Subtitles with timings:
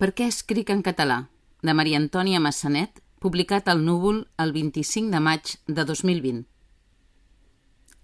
[0.00, 1.26] Per què escric en català?
[1.60, 6.46] de Maria Antònia Massanet, publicat al Núvol el 25 de maig de 2020.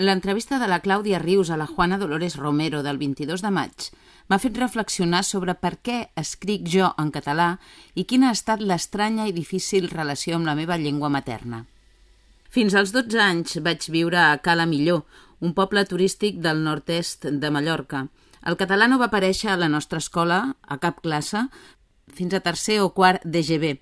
[0.05, 3.87] L'entrevista de la Clàudia Rius a la Juana Dolores Romero del 22 de maig
[4.29, 7.49] m'ha fet reflexionar sobre per què escric jo en català
[7.95, 11.65] i quina ha estat l'estranya i difícil relació amb la meva llengua materna.
[12.53, 15.07] Fins als 12 anys vaig viure a Cala Millor,
[15.41, 18.05] un poble turístic del nord-est de Mallorca.
[18.47, 21.41] El català no va aparèixer a la nostra escola, a cap classe,
[22.13, 23.79] fins a tercer o quart d'EGB,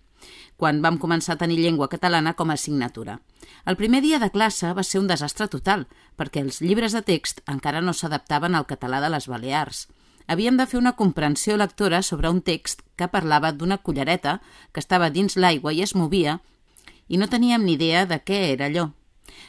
[0.56, 3.20] quan vam començar a tenir llengua catalana com a assignatura.
[3.66, 7.42] El primer dia de classe va ser un desastre total, perquè els llibres de text
[7.50, 9.86] encara no s'adaptaven al català de les Balears.
[10.26, 14.40] Havíem de fer una comprensió lectora sobre un text que parlava d'una cullereta
[14.72, 16.38] que estava dins l'aigua i es movia
[17.08, 18.88] i no teníem ni idea de què era allò,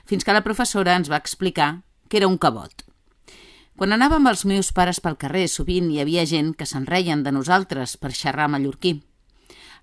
[0.04, 2.85] fins que la professora ens va explicar que era un cabot.
[3.76, 7.26] Quan anàvem amb els meus pares pel carrer, sovint hi havia gent que se'n reien
[7.26, 9.02] de nosaltres per xerrar mallorquí.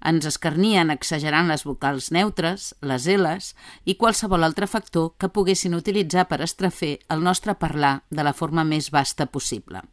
[0.08, 3.50] Ens escarnien exagerant les vocals neutres, les L's
[3.84, 8.64] i qualsevol altre factor que poguessin utilitzar per estrafer el nostre parlar de la forma
[8.64, 9.84] més vasta possible.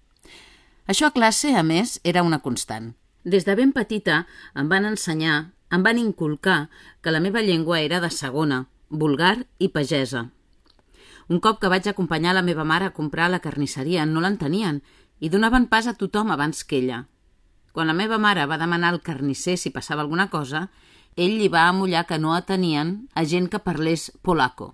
[0.88, 2.94] Això a classe, a més, era una constant.
[3.28, 4.23] Des de ben petita
[4.56, 6.70] em van ensenyar, em van inculcar
[7.04, 10.30] que la meva llengua era de segona, vulgar i pagesa,
[11.30, 14.82] un cop que vaig acompanyar la meva mare a comprar a la carnisseria, no l'entenien
[15.20, 17.04] i donaven pas a tothom abans que ella.
[17.72, 20.68] Quan la meva mare va demanar al carnisser si passava alguna cosa,
[21.16, 24.74] ell li va amullar que no atenien a gent que parlés polaco.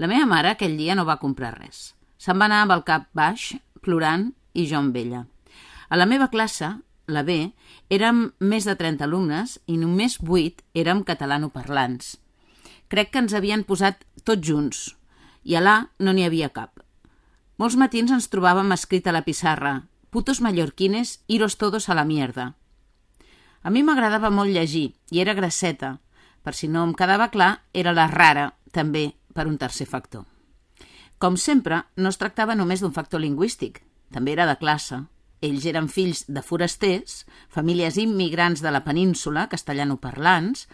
[0.00, 1.92] La meva mare aquell dia no va comprar res.
[2.16, 3.52] Se'n va anar amb el cap baix,
[3.84, 5.26] plorant i jo amb ella.
[5.92, 6.70] A la meva classe,
[7.06, 7.52] la B,
[7.92, 12.16] érem més de 30 alumnes i només 8 érem catalanoparlants.
[12.88, 14.94] Crec que ens havien posat tots junts,
[15.44, 16.80] i a l'A no n'hi havia cap.
[17.60, 22.54] Molts matins ens trobàvem escrit a la pissarra «Putos mallorquines, iros todos a la mierda».
[23.64, 25.98] A mi m'agradava molt llegir, i era grasseta.
[26.44, 30.26] Per si no em quedava clar, era la rara, també, per un tercer factor.
[31.18, 33.80] Com sempre, no es tractava només d'un factor lingüístic,
[34.12, 35.00] també era de classe.
[35.40, 40.66] Ells eren fills de forasters, famílies immigrants de la península, castellanoparlants,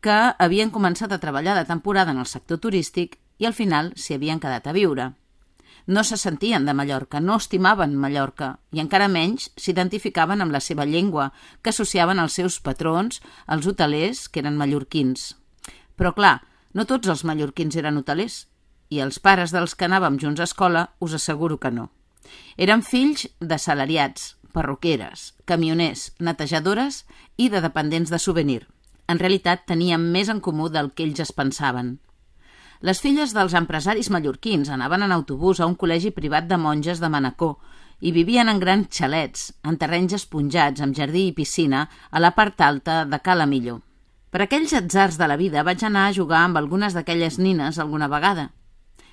[0.00, 4.14] que havien començat a treballar de temporada en el sector turístic i al final s'hi
[4.14, 5.10] havien quedat a viure.
[5.86, 10.84] No se sentien de Mallorca, no estimaven Mallorca i encara menys s'identificaven amb la seva
[10.86, 11.30] llengua,
[11.62, 15.34] que associaven als seus patrons, els hotelers, que eren mallorquins.
[15.96, 16.42] Però clar,
[16.74, 18.44] no tots els mallorquins eren hotelers
[18.90, 21.88] i els pares dels que anàvem junts a escola us asseguro que no.
[22.56, 27.04] Eren fills de salariats, perruqueres, camioners, netejadores
[27.36, 28.66] i de dependents de souvenir.
[29.08, 31.98] En realitat teníem més en comú del que ells es pensaven.
[32.80, 37.10] Les filles dels empresaris mallorquins anaven en autobús a un col·legi privat de monges de
[37.12, 37.58] Manacor
[38.00, 42.62] i vivien en grans xalets, en terrenys esponjats, amb jardí i piscina, a la part
[42.64, 43.82] alta de Cala Millor.
[44.32, 48.08] Per aquells atzars de la vida vaig anar a jugar amb algunes d'aquelles nines alguna
[48.08, 48.48] vegada.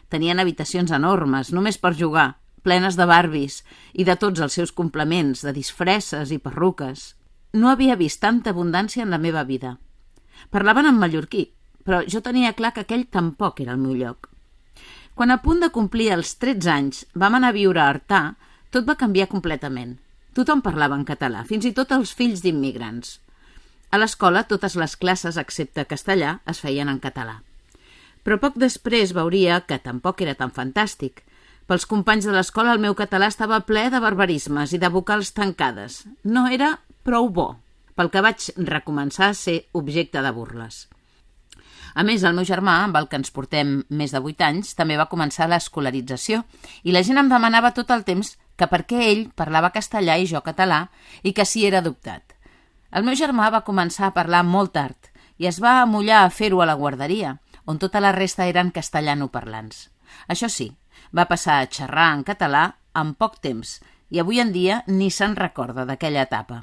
[0.08, 5.44] Tenien habitacions enormes, només per jugar, plenes de barbis i de tots els seus complements,
[5.44, 7.18] de disfresses i perruques.
[7.52, 9.76] No havia vist tanta abundància en la meva vida.
[10.56, 11.50] Parlaven en mallorquí,
[11.88, 14.28] però jo tenia clar que aquell tampoc era el meu lloc.
[15.16, 18.20] Quan a punt de complir els 13 anys vam anar a viure a Artà,
[18.76, 19.96] tot va canviar completament.
[20.36, 23.14] Tothom parlava en català, fins i tot els fills d'immigrants.
[23.90, 27.40] A l'escola totes les classes, excepte castellà, es feien en català.
[28.28, 31.24] Però poc després veuria que tampoc era tan fantàstic.
[31.72, 36.04] Pels companys de l'escola el meu català estava ple de barbarismes i de vocals tancades.
[36.28, 36.76] No era
[37.08, 37.48] prou bo,
[37.96, 40.84] pel que vaig recomençar a ser objecte de burles.
[41.98, 45.00] A més, el meu germà, amb el que ens portem més de 8 anys, també
[45.00, 46.44] va començar l'escolarització
[46.86, 50.28] i la gent em demanava tot el temps que per què ell parlava castellà i
[50.30, 50.84] jo català
[51.24, 52.36] i que si era adoptat.
[52.94, 55.10] El meu germà va començar a parlar molt tard
[55.42, 57.34] i es va amullar a fer-ho a la guarderia,
[57.66, 59.88] on tota la resta eren castellanoparlants.
[60.30, 60.70] Això sí,
[61.10, 63.80] va passar a xerrar en català en poc temps
[64.14, 66.62] i avui en dia ni se'n recorda d'aquella etapa.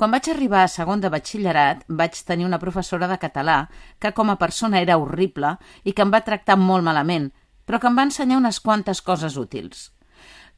[0.00, 3.56] Quan vaig arribar a segon de batxillerat, vaig tenir una professora de català
[4.00, 5.50] que com a persona era horrible
[5.84, 7.26] i que em va tractar molt malament,
[7.68, 9.90] però que em va ensenyar unes quantes coses útils.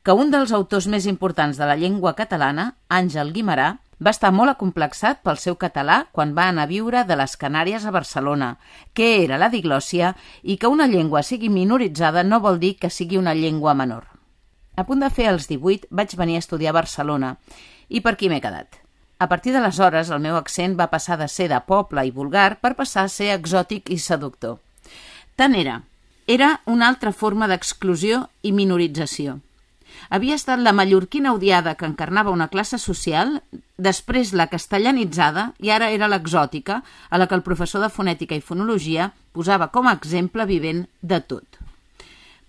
[0.06, 3.67] Que un dels autors més importants de la llengua catalana, Àngel Guimarà,
[3.99, 7.83] va estar molt acomplexat pel seu català quan va anar a viure de les Canàries
[7.83, 8.53] a Barcelona,
[8.94, 10.12] que era la diglòsia
[10.44, 14.06] i que una llengua sigui minoritzada no vol dir que sigui una llengua menor.
[14.77, 17.35] A punt de fer els 18 vaig venir a estudiar a Barcelona
[17.89, 18.81] i per aquí m'he quedat.
[19.22, 22.72] A partir d'aleshores, el meu accent va passar de ser de poble i vulgar per
[22.74, 24.56] passar a ser exòtic i seductor.
[25.38, 25.76] Tant era.
[26.26, 29.36] Era una altra forma d'exclusió i minorització.
[30.10, 33.36] Havia estat la mallorquina odiada que encarnava una classe social
[33.78, 38.42] després la castellanitzada i ara era l'exòtica, a la que el professor de fonètica i
[38.42, 41.62] fonologia posava com a exemple vivent de tot.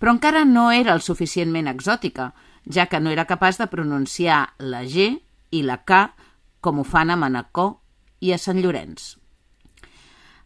[0.02, 2.32] Però encara no era el suficientment exòtica,
[2.66, 5.12] ja que no era capaç de pronunciar la G
[5.54, 6.08] i la K
[6.64, 7.76] com ho fan a Manacor
[8.24, 9.14] i a Sant Llorenç.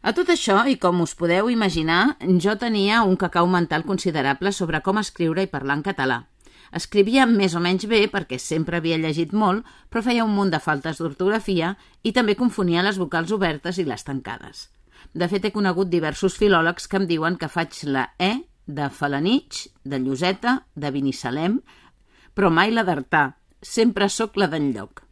[0.02, 4.80] A tot això, i com us podeu imaginar, jo tenia un cacau mental considerable sobre
[4.82, 6.18] com escriure i parlar en català.
[6.78, 10.60] Escrivia més o menys bé perquè sempre havia llegit molt, però feia un munt de
[10.60, 11.72] faltes d'ortografia
[12.04, 14.68] i també confonia les vocals obertes i les tancades.
[15.14, 19.66] De fet, he conegut diversos filòlegs que em diuen que faig la E de Falanich,
[19.82, 21.62] de Lloseta, de Binissalem,
[22.36, 23.32] però mai la d'Artà.
[23.64, 25.02] Sempre sóc la d'enlloc.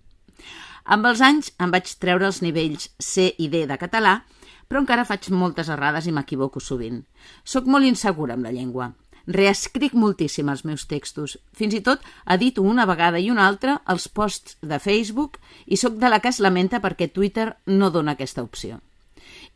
[0.87, 4.21] Amb els anys em vaig treure els nivells C i D de català
[4.69, 7.03] però encara faig moltes errades i m'equivoco sovint.
[7.45, 8.93] Soc molt insegura amb la llengua.
[9.27, 11.37] Reescric moltíssim els meus textos.
[11.55, 15.99] Fins i tot edito una vegada i una altra els posts de Facebook i sóc
[16.03, 18.79] de la que es lamenta perquè Twitter no dona aquesta opció.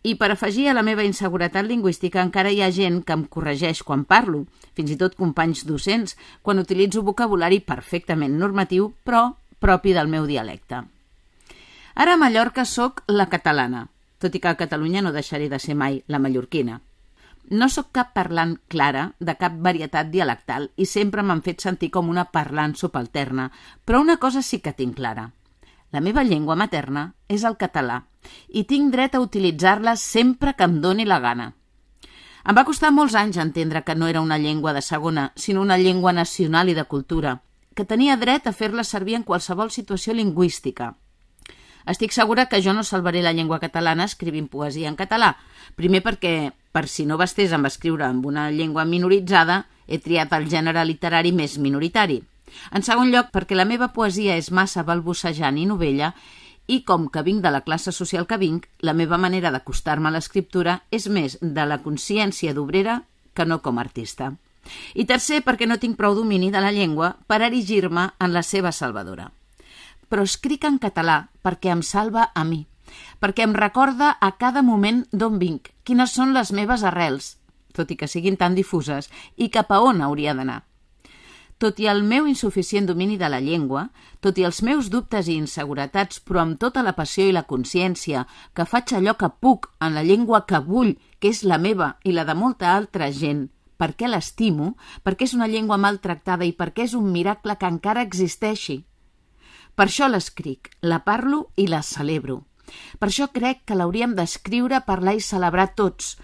[0.02, 3.82] I per afegir a la meva inseguretat lingüística encara hi ha gent que em corregeix
[3.86, 9.28] quan parlo, fins i tot companys docents, quan utilitzo vocabulari perfectament normatiu, però
[9.60, 10.86] propi del meu dialecte.
[12.00, 13.80] Ara a Mallorca sóc la catalana,
[14.24, 16.78] tot i que a Catalunya no deixaré de ser mai la mallorquina.
[17.50, 22.08] No sóc cap parlant clara de cap varietat dialectal i sempre m'han fet sentir com
[22.08, 23.50] una parlant subalterna,
[23.84, 25.26] però una cosa sí que tinc clara.
[25.92, 27.98] La meva llengua materna és el català
[28.48, 31.50] i tinc dret a utilitzar-la sempre que em doni la gana.
[32.48, 35.76] Em va costar molts anys entendre que no era una llengua de segona, sinó una
[35.76, 37.42] llengua nacional i de cultura,
[37.76, 40.94] que tenia dret a fer-la servir en qualsevol situació lingüística,
[41.86, 45.36] estic segura que jo no salvaré la llengua catalana escrivint poesia en català.
[45.76, 50.48] Primer perquè, per si no bastés amb escriure amb una llengua minoritzada, he triat el
[50.50, 52.20] gènere literari més minoritari.
[52.74, 56.12] En segon lloc, perquè la meva poesia és massa balbucejant i novella
[56.66, 60.14] i com que vinc de la classe social que vinc, la meva manera d'acostar-me a
[60.14, 63.02] l'escriptura és més de la consciència d'obrera
[63.34, 64.34] que no com a artista.
[64.94, 68.70] I tercer, perquè no tinc prou domini de la llengua per erigir-me en la seva
[68.76, 69.30] salvadora
[70.10, 72.64] però escric en català perquè em salva a mi,
[73.22, 77.36] perquè em recorda a cada moment d'on vinc, quines són les meves arrels,
[77.72, 80.64] tot i que siguin tan difuses, i cap a on hauria d'anar.
[81.60, 83.90] Tot i el meu insuficient domini de la llengua,
[84.24, 88.24] tot i els meus dubtes i inseguretats, però amb tota la passió i la consciència
[88.56, 92.16] que faig allò que puc en la llengua que vull, que és la meva i
[92.16, 94.74] la de molta altra gent, perquè l'estimo,
[95.04, 98.80] perquè és una llengua maltractada i perquè és un miracle que encara existeixi.
[99.80, 102.42] Per això l'escric, la parlo i la celebro.
[103.00, 106.18] Per això crec que l'hauríem d'escriure, parlar i celebrar tots,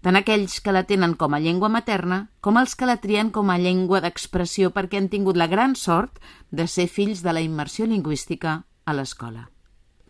[0.00, 3.52] tant aquells que la tenen com a llengua materna com els que la trien com
[3.52, 7.84] a llengua d'expressió perquè han tingut la gran sort de ser fills de la immersió
[7.84, 9.51] lingüística a l'escola.